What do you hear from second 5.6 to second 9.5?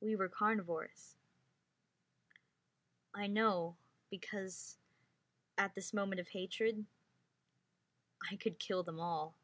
this moment of hatred, I could kill them all.